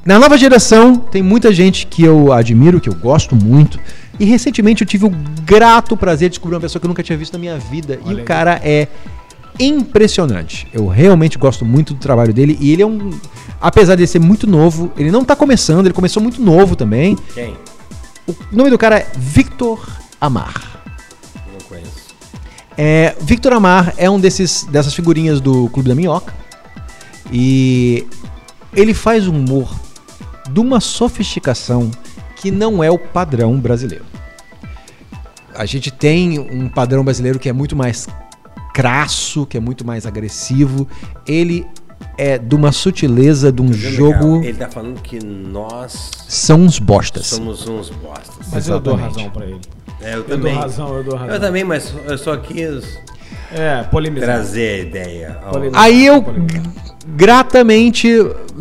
[0.05, 3.79] na nova geração, tem muita gente que eu admiro, que eu gosto muito.
[4.19, 5.11] E recentemente eu tive o
[5.45, 7.99] grato prazer de descobrir uma pessoa que eu nunca tinha visto na minha vida.
[8.03, 8.25] e Olha o aí.
[8.25, 8.87] cara é
[9.59, 10.67] impressionante.
[10.73, 12.57] Eu realmente gosto muito do trabalho dele.
[12.59, 13.11] E ele é um.
[13.61, 17.17] Apesar de ser muito novo, ele não tá começando, ele começou muito novo também.
[17.33, 17.55] Quem?
[18.27, 19.85] O nome do cara é Victor
[20.19, 20.78] Amar.
[22.81, 26.33] É, Victor Amar é um desses dessas figurinhas do Clube da Minhoca.
[27.29, 28.07] E
[28.73, 29.77] ele faz um humor
[30.49, 31.91] de uma sofisticação
[32.37, 34.05] que não é o padrão brasileiro.
[35.53, 38.07] A gente tem um padrão brasileiro que é muito mais
[38.73, 40.87] crasso, que é muito mais agressivo.
[41.27, 41.67] Ele
[42.21, 44.43] é de uma sutileza, de um jogo.
[44.43, 47.27] Ele tá falando que nós São uns bostas.
[47.27, 48.47] somos uns bostas.
[48.51, 49.17] Mas eu dou Exatamente.
[49.17, 49.61] razão pra ele.
[50.01, 50.53] É, eu Eu também.
[50.53, 51.33] dou razão, eu dou razão.
[51.35, 52.83] Eu também, mas eu só quis
[53.51, 54.27] É, polemizar.
[54.29, 55.37] trazer a ideia.
[55.51, 55.81] Polemizar.
[55.81, 56.63] Aí eu Polemizar.
[57.15, 58.07] gratamente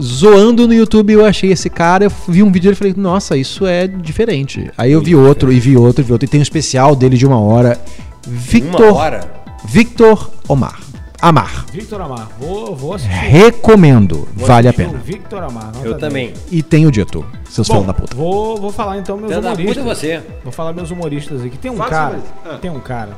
[0.00, 3.36] zoando no YouTube, eu achei esse cara, eu vi um vídeo dele e falei, nossa,
[3.36, 4.70] isso é diferente.
[4.78, 7.16] Aí eu vi outro, e vi outro, e vi outro, e tem um especial dele
[7.16, 7.78] de uma hora.
[8.26, 9.20] Victor, Uma hora?
[9.64, 10.80] Victor Omar.
[11.20, 11.66] Amar.
[11.72, 12.28] Victor Amar.
[12.38, 13.12] Vou, vou assistir.
[13.12, 14.92] Recomendo, Vou vale a pena.
[14.94, 15.72] o Victor Amar.
[15.82, 15.98] Eu 10.
[15.98, 16.32] também.
[16.50, 18.16] E tenho dito, seus Bom, filhos da puta.
[18.16, 19.76] Vou, vou falar então meus da humoristas.
[19.76, 20.22] puta é você.
[20.44, 21.58] Vou falar meus humoristas aqui.
[21.58, 22.20] Tem um cara.
[22.44, 22.58] Ah.
[22.60, 23.16] Tem um cara.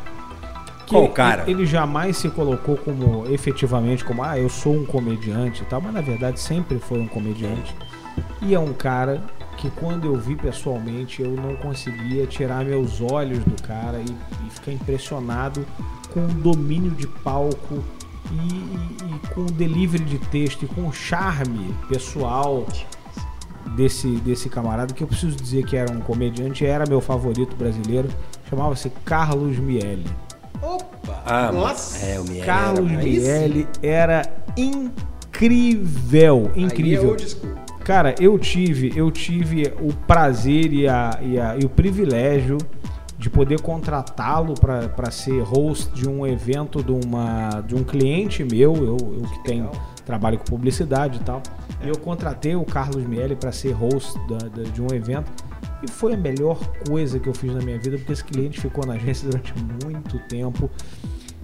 [0.87, 1.45] que Qual cara?
[1.47, 5.93] Ele jamais se colocou como efetivamente como ah, eu sou um comediante e tal, mas
[5.93, 7.75] na verdade sempre foi um comediante.
[8.41, 9.23] E é um cara
[9.59, 14.51] que quando eu vi pessoalmente eu não conseguia tirar meus olhos do cara e, e
[14.51, 15.67] ficar impressionado
[16.13, 17.83] com o domínio de palco
[18.33, 22.67] e, e- e com o delivery de texto e com o charme pessoal
[23.77, 28.09] desse, desse camarada que eu preciso dizer que era um comediante, era meu favorito brasileiro,
[28.49, 30.07] chamava-se Carlos Miele.
[31.25, 32.05] Ah, Nossa.
[32.07, 34.23] É, o Miele Carlos era- Miele era
[34.57, 37.17] incrível, incrível.
[37.85, 42.59] Cara, eu tive, eu tive o prazer e, a, e, a- e o privilégio
[43.21, 48.75] de poder contratá-lo para ser host de um evento de, uma, de um cliente meu,
[48.75, 49.71] eu, eu que tenho
[50.07, 51.43] trabalho com publicidade e tal.
[51.85, 55.31] E eu contratei o Carlos Miele para ser host da- da- de um evento.
[55.83, 58.87] E foi a melhor coisa que eu fiz na minha vida, porque esse cliente ficou
[58.87, 59.53] na agência durante
[59.85, 60.71] muito tempo.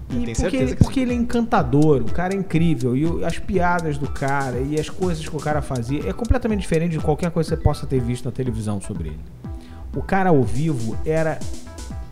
[0.09, 2.97] E porque, certeza ele, que porque ele é encantador, o cara é incrível.
[2.97, 6.93] E as piadas do cara e as coisas que o cara fazia é completamente diferente
[6.93, 9.19] de qualquer coisa que você possa ter visto na televisão sobre ele.
[9.95, 11.39] O cara ao vivo era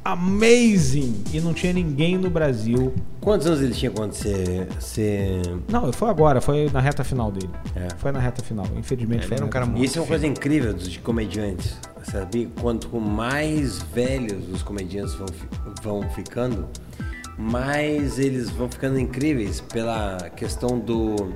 [0.05, 2.93] amazing e não tinha ninguém no Brasil.
[3.19, 4.67] Quantos anos ele tinha quando você.
[4.79, 5.41] você...
[5.67, 7.49] Não, foi agora, foi na reta final dele.
[7.75, 7.87] É.
[7.97, 9.21] Foi na reta final, infelizmente.
[9.21, 11.75] Ele foi era um cara muito Isso é uma coisa incrível dos de comediantes.
[12.03, 12.51] Sabe?
[12.61, 15.25] Quanto mais velhos os comediantes vão,
[15.81, 16.67] vão ficando,
[17.35, 21.33] mais eles vão ficando incríveis pela questão do.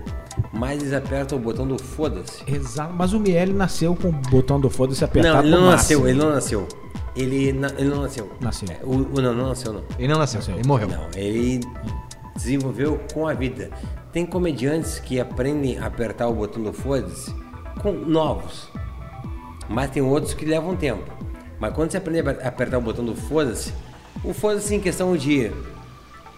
[0.54, 2.44] Mais eles apertam o botão do foda-se.
[2.48, 6.08] Exato, mas o Miele nasceu com o botão do foda-se apertado Não, ele não nasceu,
[6.08, 6.68] ele não nasceu.
[7.16, 8.32] Ele, na- ele não nasceu.
[8.40, 8.68] Nasceu.
[8.70, 9.84] É, O, o- não, não nasceu, não.
[9.98, 10.88] Ele não nasceu, ele morreu.
[10.88, 11.60] Não, ele
[12.36, 13.70] desenvolveu com a vida.
[14.14, 17.34] Tem comediantes que aprendem a apertar o botão do foda-se
[17.82, 18.68] com novos.
[19.68, 21.04] Mas tem outros que levam tempo.
[21.60, 23.74] Mas quando você aprende a apertar o botão do foda-se,
[24.24, 25.52] o foda-se em questão de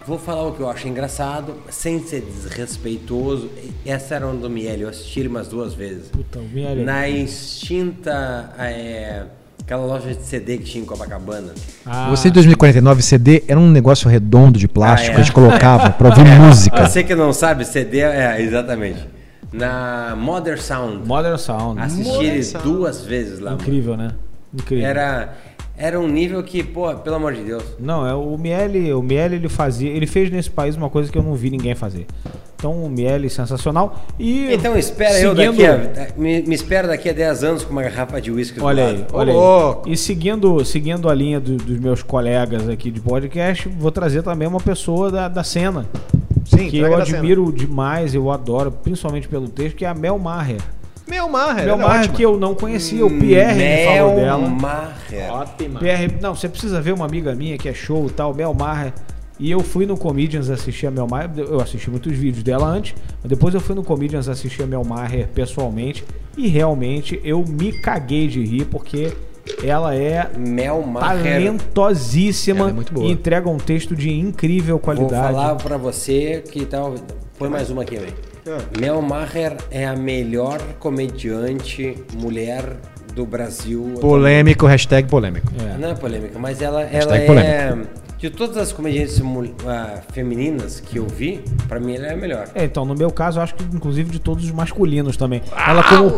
[0.06, 3.48] vou falar o que eu acho engraçado, sem ser desrespeitoso.
[3.86, 6.08] Essa era uma do Miele, eu assisti ele umas duas vezes.
[6.08, 6.82] Puta, o Miele.
[6.84, 8.52] Na extinta.
[8.58, 9.26] é,
[9.64, 11.52] aquela loja de CD que tinha em Copacabana.
[11.86, 15.14] Ah, Você de 2049 CD era um negócio redondo de plástico Ah, é.
[15.14, 16.86] que a gente colocava pra ouvir música.
[16.86, 19.00] Você que não sabe, CD é, exatamente.
[19.52, 21.06] Na Mother Sound.
[21.06, 21.80] Modern Sound.
[21.80, 23.50] Assisti ele duas vezes lá.
[23.52, 23.62] mano.
[23.62, 24.12] Incrível, né?
[24.54, 24.86] Incrível.
[24.86, 25.34] Era,
[25.76, 27.62] era um nível que, pô, pelo amor de Deus.
[27.78, 31.18] Não, é o Miele, o Miele ele fazia, ele fez nesse país uma coisa que
[31.18, 32.06] eu não vi ninguém fazer.
[32.62, 34.04] Então, um miele sensacional.
[34.20, 36.06] E Então espera eu seguindo- daqui a.
[36.16, 38.94] Me, me espera daqui a 10 anos com uma garrafa de uísque do Olha lado.
[38.98, 39.82] aí, olha louco.
[39.88, 39.94] aí.
[39.94, 44.46] E seguindo, seguindo a linha do- dos meus colegas aqui de podcast, vou trazer também
[44.46, 45.86] uma pessoa da, da cena.
[46.44, 50.60] Sim, que eu admiro demais, eu adoro, principalmente pelo texto, que é a Mel Maher.
[51.08, 54.48] Meu Maher, Mel é Maher que eu não conhecia, o Pierre me falou Mel dela.
[54.48, 55.32] Maher.
[55.32, 55.80] Ótima.
[55.80, 58.92] PR, não, você precisa ver uma amiga minha que é show e tal, Mel Maher.
[59.42, 61.28] E eu fui no Comedians assistir a Mel Maher.
[61.36, 64.84] Eu assisti muitos vídeos dela antes, mas depois eu fui no Comedians assistir a Mel
[64.84, 66.04] Maher pessoalmente.
[66.36, 69.12] E realmente eu me caguei de rir, porque
[69.64, 71.24] ela é Mel Maher.
[71.24, 73.04] talentosíssima Ela é muito boa.
[73.04, 75.34] e entrega um texto de incrível Vou qualidade.
[75.34, 76.94] falar pra você que tal.
[77.36, 78.14] Põe mais uma aqui, velho.
[78.80, 82.76] Mel Maher é a melhor comediante mulher
[83.12, 83.94] do Brasil.
[84.00, 85.48] Polêmico, hashtag polêmico.
[85.60, 85.76] É.
[85.78, 87.76] Não é polêmica, mas ela, ela Hashtag é.
[88.22, 89.20] De todas as comediantes
[89.66, 92.48] ah, femininas que eu vi, pra mim ela é a melhor.
[92.54, 95.42] É, então, no meu caso, eu acho que inclusive de todos os masculinos também.
[95.50, 96.12] Ela, como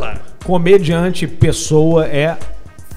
[0.44, 2.36] comediante, pessoa, é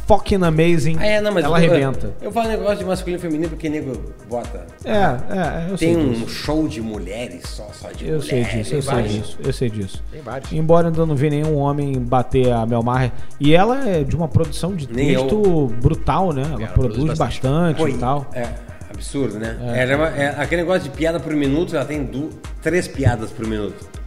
[0.08, 0.98] fucking amazing.
[1.00, 2.13] Ah, é, não, mas ela eu, arrebenta.
[2.22, 3.93] Eu, falo negócio de masculino e feminino porque nego
[4.30, 4.67] bota.
[4.84, 6.26] É, é, eu sei Tem disso.
[6.26, 8.67] um show de mulheres só, só de Eu sei mulheres.
[8.67, 10.04] disso, eu sei disso, eu sei disso.
[10.12, 10.52] Tem vários.
[10.52, 13.13] Embora eu ainda não vi nenhum homem bater a Mel Maher.
[13.39, 16.41] E ela é de uma produção de Nem texto brutal, né?
[16.41, 18.30] Ela, Ela produz produz bastante, Pô, e tal.
[18.34, 18.66] É
[18.98, 19.58] absurdo, né?
[19.76, 22.30] É uma- é aquele negócio de piada por minuto, ela tem du-
[22.62, 23.98] três piadas por minuto.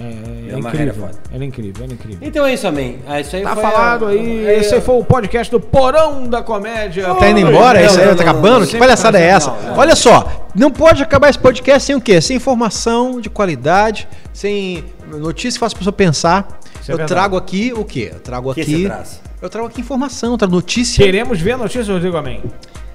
[0.00, 0.94] É, é, Maher é incrível.
[0.94, 1.18] foda.
[1.34, 2.18] Ela é incrível, ela é incrível.
[2.22, 3.00] Então é isso, amém.
[3.04, 5.58] Ah, isso aí Tá foi falado a- aí, é- esse aí foi o podcast do
[5.58, 7.12] Porão da Comédia.
[7.16, 7.80] Tá indo embora?
[7.80, 8.60] Não, Isso aí não, tá não, acabando?
[8.60, 9.50] não, que palhaçada é essa?
[9.50, 9.76] não, não.
[9.78, 12.20] Olha só, não pode acabar esse podcast sem o quê?
[12.20, 16.60] Sem informação de qualidade, sem notícia que faça a pessoa pensar.
[16.80, 17.08] Isso é eu verdade.
[17.08, 18.10] trago aqui o quê?
[18.14, 18.82] Eu trago Que aqui.
[18.82, 19.20] você traz?
[19.42, 21.04] Eu trago aqui informação, eu trago notícia.
[21.04, 22.40] Queremos ver a notícia, Rodrigo Amém.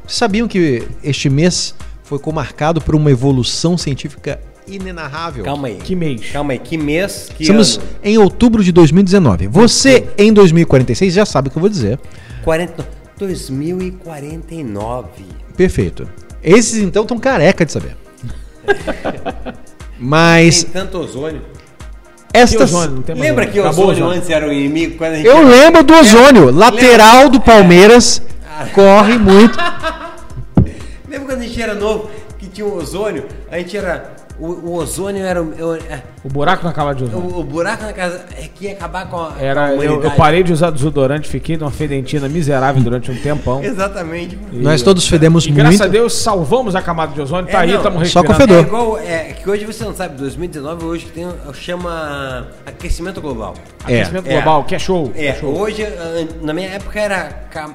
[0.06, 5.44] Vocês sabiam que este mês foi comarcado por uma evolução científica inenarrável?
[5.44, 5.76] Calma aí.
[5.76, 6.30] Que mês?
[6.32, 7.30] Calma aí, que mês?
[7.36, 7.86] Que Estamos ano?
[8.04, 9.48] em outubro de 2019.
[9.48, 12.00] Você, em 2046, já sabe o que eu vou dizer.
[12.44, 13.04] 40...
[13.18, 15.08] 2049.
[15.56, 16.08] Perfeito.
[16.44, 17.96] Esses, então, estão careca de saber.
[19.98, 21.42] Mas Tem tanto ozônio.
[22.34, 22.74] Que estas...
[22.74, 23.54] ozônio, não tem mais Lembra ozônio.
[23.54, 24.98] que o Acabou ozônio antes era o inimigo?
[24.98, 28.22] Quando a gente Eu lembro do ozônio, lateral do Palmeiras,
[28.74, 29.58] corre muito.
[31.10, 33.26] Lembra quando a gente era novo, que tinha o ozônio?
[33.52, 34.24] A gente era...
[34.40, 37.24] O, o ozônio era o, o- é, O buraco na cama de ozônio.
[37.36, 40.02] o, o buraco na casa é que ia acabar com a, com a Era, eu,
[40.02, 43.62] eu parei de usar desodorante, fiquei numa fedentina miserável durante um tempão.
[43.64, 44.36] Exatamente.
[44.52, 45.84] Nós todos fedemos E graças muito.
[45.88, 48.34] a Deus salvamos a camada de ozônio, tá É, aí, não, estamos só respirando.
[48.34, 48.58] com fedor.
[48.58, 53.54] É igual, é, que hoje você não sabe, 2019 hoje tem, chama aquecimento global.
[53.84, 54.34] Aquecimento É.
[54.34, 55.12] global, que é show.
[55.16, 55.54] É, é show.
[55.60, 55.86] hoje,
[56.42, 57.30] na minha época era,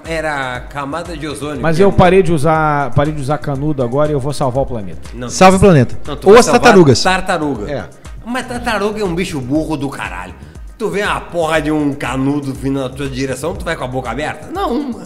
[0.06, 1.60] era camada de ozônio.
[1.60, 4.32] Mas que eu é- parei de usar, parei de usar canudo agora e eu vou
[4.32, 5.00] salvar o planeta.
[5.14, 5.96] Não, Salve o planeta.
[6.06, 7.02] não, Ou as tartarugas.
[7.02, 7.70] Tartaruga.
[7.70, 7.84] É.
[8.24, 10.34] Mas tartaruga é um bicho burro do caralho.
[10.76, 13.88] Tu vê uma porra de um canudo vindo na tua direção, tu vai com a
[13.88, 14.48] boca aberta?
[14.52, 15.04] Não, mano.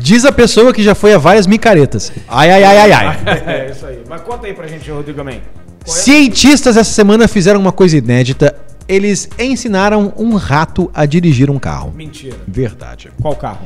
[0.00, 2.10] Diz a pessoa que já foi a várias micaretas.
[2.28, 3.18] Ai, ai, ai, ai, ai.
[3.46, 4.02] É isso aí.
[4.08, 5.42] Mas conta aí pra gente, Rodrigo Amém.
[5.84, 6.00] Qual é?
[6.00, 8.54] Cientistas essa semana fizeram uma coisa inédita.
[8.88, 11.92] Eles ensinaram um rato a dirigir um carro.
[11.96, 12.36] Mentira.
[12.46, 13.10] Verdade.
[13.20, 13.60] Qual carro?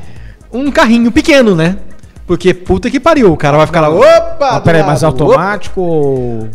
[0.51, 1.77] Um carrinho pequeno, né?
[2.25, 4.49] Porque puta que pariu, o cara vai ficar lá, opa!
[4.51, 6.49] Ah, peraí, mas automático ou...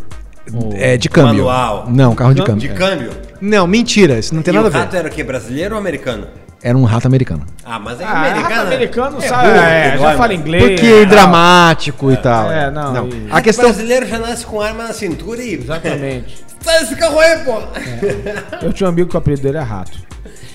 [0.74, 1.44] É, de câmbio.
[1.46, 1.86] Manual.
[1.88, 2.60] Não, carro de Não, câmbio.
[2.68, 2.76] De É.
[2.76, 3.10] câmbio.
[3.40, 4.78] Não, mentira, isso não tem e nada o a ver.
[4.78, 5.24] rato era o quê?
[5.24, 6.26] Brasileiro ou americano?
[6.62, 7.42] Era um rato americano.
[7.64, 8.54] Ah, mas é Ah, americano.
[8.54, 10.62] rato americano é sabe, é, igual, já mas- fala inglês.
[10.64, 11.06] Porque é tal.
[11.06, 12.50] dramático e tal.
[12.52, 13.64] É, não, e- A questão.
[13.66, 15.54] brasileiro já nasce com arma na cintura e.
[15.54, 16.44] Exatamente.
[16.64, 17.60] Sai desse carro aí, pô!
[18.62, 19.98] Eu tinha um amigo que o apelido dele é Rato.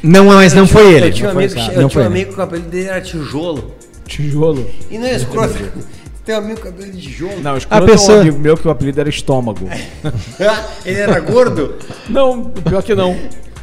[0.01, 1.07] Não, mas não foi ele.
[1.07, 3.75] Eu tinha um amigo, que- eu tinha um amigo que o apelido dele era tijolo.
[4.07, 4.67] Tijolo.
[4.89, 5.53] E não é escroto.
[6.25, 7.39] Tem um amigo com apelido de tijolo.
[7.41, 9.67] Não, escroto pessoa- é um amigo meu que o apelido era Estômago.
[10.85, 11.75] ele era gordo.
[12.07, 13.15] Não, pior que não.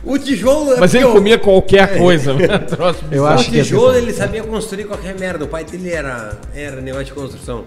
[0.04, 2.32] O tijolo é Mas ele o- comia qualquer coisa.
[2.70, 5.44] Troço Eu acho O que é tijolo ele sabia construir qualquer merda.
[5.44, 7.64] O pai dele era, era negócio de construção.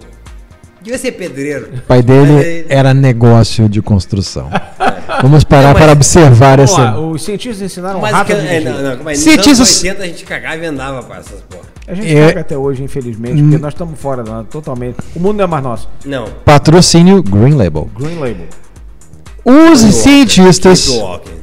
[0.82, 1.70] Devia ser pedreiro.
[1.78, 4.50] O pai dele Mas era negócio de construção.
[5.22, 6.82] Vamos parar Não, mas- para observar Vamos essa.
[6.82, 10.08] lá, os cientistas ensinaram Mas a é, não, não, mas nos Cientistas- anos 80 a
[10.08, 11.64] gente cagava e andava com essas porra.
[11.88, 14.98] A gente É- caga até hoje, infelizmente, porque nós estamos fora da totalmente.
[15.16, 15.90] O mundo não é mais nosso.
[16.06, 16.26] Não.
[16.46, 17.90] Patrocínio Green Label.
[17.98, 18.48] Green Label.
[19.44, 21.39] Os cientistas walking.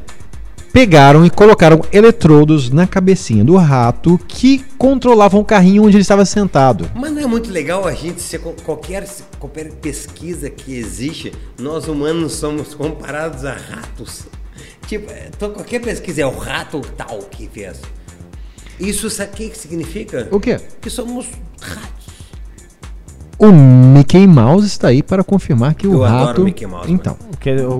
[0.76, 6.26] Pegaram e colocaram eletrodos na cabecinha do rato que controlavam o carrinho onde ele estava
[6.26, 6.90] sentado.
[6.94, 9.08] Mas não é muito legal a gente ser qualquer,
[9.38, 14.26] qualquer pesquisa que existe, nós humanos somos comparados a ratos.
[14.86, 17.80] Tipo, é, qualquer pesquisa é o rato tal que fez.
[18.78, 20.28] Isso sabe o que significa?
[20.30, 20.60] O quê?
[20.82, 21.26] Que somos
[21.58, 22.05] ratos.
[23.38, 26.42] O Mickey Mouse está aí para confirmar que o Eu adoro rato.
[26.44, 27.16] Mickey Mouse, então,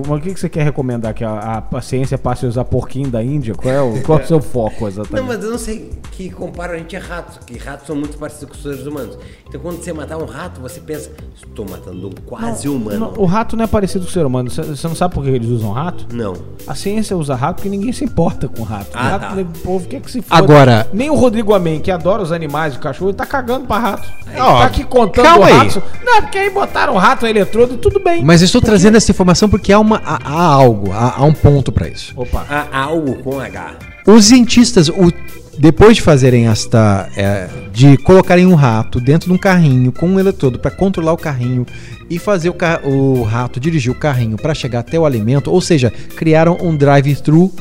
[0.07, 1.15] o que que você quer recomendar?
[1.15, 3.55] Que a, a ciência passe a usar porquinho da Índia?
[3.55, 5.19] Qual é o, qual é o seu foco exatamente?
[5.19, 8.17] Não, mas eu não sei que compara a gente a ratos, que ratos são muito
[8.19, 9.17] parecidos com os seres humanos.
[9.47, 12.99] Então quando você matar um rato, você pensa, estou matando um quase humano.
[12.99, 14.51] Não, o rato não é parecido com o ser humano.
[14.51, 16.05] Você não sabe por que eles usam rato?
[16.13, 16.33] Não.
[16.67, 18.91] A ciência usa rato porque ninguém se importa com rato.
[18.93, 19.41] Ah, rato, tá.
[19.41, 20.39] o povo quer que se foda.
[20.39, 23.65] Agora- Nem o Rodrigo Amém, que adora os animais e o cachorro, ele tá cagando
[23.65, 24.07] pra rato.
[24.27, 25.57] Ele Ó, tá aqui contando calma aí.
[25.57, 25.81] ratos.
[26.03, 28.23] Não, porque aí botaram o rato eletrodo e tudo bem.
[28.23, 31.33] mas eu estou trazendo essa informação porque há, uma, há, há algo, há, há um
[31.33, 32.13] ponto para isso.
[32.15, 32.45] Opa.
[32.49, 33.75] Há algo com H.
[34.05, 35.11] Os cientistas, o-
[35.59, 37.09] depois de fazerem esta.
[37.17, 41.17] é, de colocarem um rato dentro de um carrinho com um eletrodo para controlar o
[41.17, 41.65] carrinho
[42.09, 45.59] e fazer o, ca- o rato dirigir o carrinho para chegar até o alimento, ou
[45.59, 47.51] seja, criaram um drive-thru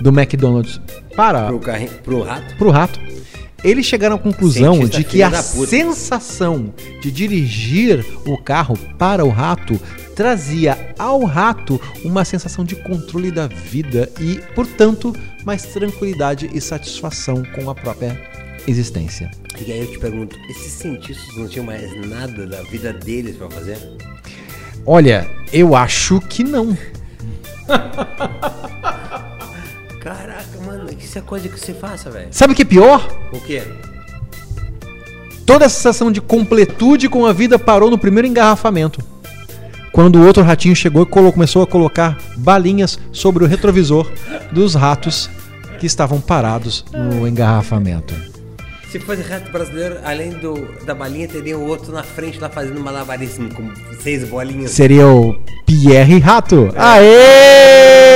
[0.00, 0.80] do McDonald's
[1.16, 2.56] para Pro, carrinho, pro rato?
[2.56, 3.00] pro rato.
[3.62, 9.28] Eles chegaram à conclusão Cientista de que a sensação de dirigir o carro para o
[9.28, 9.78] rato
[10.16, 17.42] trazia ao rato uma sensação de controle da vida e, portanto, mais tranquilidade e satisfação
[17.54, 18.20] com a própria
[18.66, 19.30] existência.
[19.66, 23.50] E aí eu te pergunto, esses cientistas não tinham mais nada da vida deles pra
[23.50, 23.78] fazer?
[24.86, 26.76] Olha, eu acho que não.
[30.00, 32.28] Caraca, mano, isso é coisa que você faça, velho.
[32.30, 33.06] Sabe o que é pior?
[33.32, 33.62] O quê?
[35.44, 39.04] Toda essa sensação de completude com a vida parou no primeiro engarrafamento.
[39.92, 44.10] Quando o outro ratinho chegou e começou a colocar balinhas sobre o retrovisor
[44.50, 45.28] dos ratos
[45.78, 48.14] que estavam parados no engarrafamento.
[48.90, 52.80] Se fosse rato brasileiro, além do, da balinha, teria o outro na frente lá fazendo
[52.80, 54.72] malabarismo com seis bolinhas.
[54.72, 55.34] Seria o
[55.64, 56.70] Pierre Rato.
[56.74, 58.09] E Aê!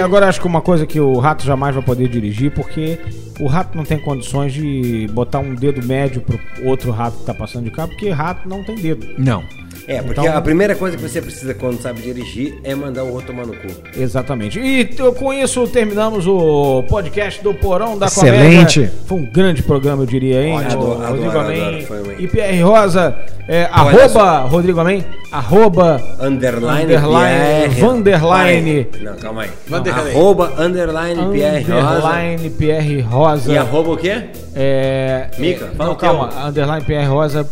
[0.00, 2.98] Agora acho que uma coisa que o rato jamais vai poder dirigir, porque
[3.38, 7.34] o rato não tem condições de botar um dedo médio pro outro rato que tá
[7.34, 9.06] passando de carro, porque rato não tem dedo.
[9.18, 9.42] Não.
[9.86, 13.12] É, porque Então- a primeira coisa que você precisa quando sabe dirigir é mandar o
[13.12, 13.68] outro tomar no cu.
[13.96, 14.58] Exatamente.
[14.60, 14.84] E
[15.18, 18.80] com isso terminamos o podcast do Porão da Excelente.
[18.80, 18.92] Comédia.
[19.06, 20.56] Foi um grande programa, eu diria, hein?
[20.58, 21.86] Adoro, O adoro, Rodrigo adoro, Amém
[22.18, 23.16] e Pierre Rosa.
[23.48, 27.80] É, arroba Rodrigo Amém, arroba Underline, Underline, Pierre.
[27.80, 28.86] Vanderline.
[29.00, 29.50] Não, calma aí.
[29.66, 30.10] Vanderline.
[30.10, 31.88] Arroba, underline, Pierre Rosa.
[31.88, 33.52] Underline Pierre Rosa.
[33.52, 34.22] E arroba o quê?
[34.54, 36.28] É, Mica, é, fala não, calma.
[36.46, 37.46] Underline PR Rosa.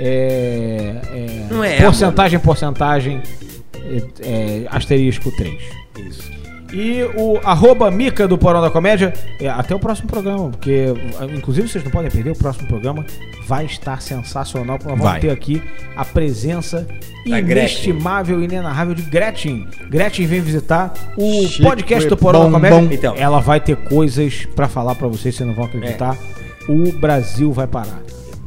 [0.00, 3.22] É, é, Não é, porcentagem, porcentagem.
[3.74, 5.54] É, é, asterisco 3.
[6.08, 6.32] Isso.
[6.72, 9.12] E o arroba Mica do Porão da Comédia.
[9.38, 10.86] é, até o próximo programa, porque
[11.36, 13.04] inclusive vocês não podem perder o próximo programa.
[13.46, 14.76] Vai estar sensacional.
[14.78, 15.20] Nós vamos Vai.
[15.20, 15.62] ter aqui
[15.94, 16.86] a presença
[17.28, 19.68] Da inestimável e inenarrável de Gretchen.
[19.90, 22.70] Gretchen vem visitar o Chique podcast do Porão da bombom.
[22.70, 22.94] Comédia.
[22.94, 23.14] Então.
[23.18, 26.16] Ela vai ter coisas pra falar pra vocês, vocês não vão acreditar.
[26.68, 28.00] O Brasil vai parar.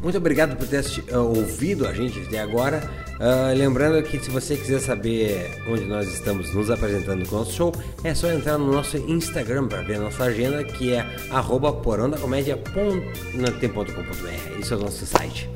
[0.06, 2.80] Muito obrigado por ter ah, ouvido a gente até agora.
[3.18, 7.52] Ah, lembrando que se você quiser saber onde nós estamos nos apresentando com o nosso
[7.52, 7.72] show,
[8.04, 14.60] é só entrar no nosso Instagram para ver a nossa agenda, que é arroba porondacomédia.com.br.
[14.60, 15.50] Isso é o nosso site.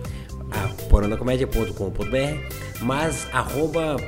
[0.88, 3.98] Porondacomédia.com.br, mas arroba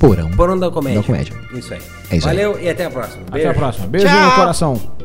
[0.00, 0.32] Porão.
[0.32, 1.00] Porão da Comédia.
[1.00, 1.32] Da Comédia.
[1.52, 1.80] Isso aí.
[2.10, 2.34] É isso aí.
[2.34, 3.22] Valeu e até a próxima.
[3.30, 3.86] Até a próxima.
[3.86, 4.30] Beijo Tchau.
[4.30, 4.96] no coração.